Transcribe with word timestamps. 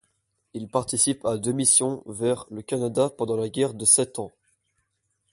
Il 0.55 0.67
participe 0.67 1.23
à 1.27 1.37
deux 1.37 1.51
missions 1.51 2.01
vers 2.07 2.47
le 2.49 2.63
Canada 2.63 3.11
pendant 3.11 3.35
la 3.37 3.49
guerre 3.49 3.75
de 3.75 3.85
Sept 3.85 4.17
Ans. 4.17 4.31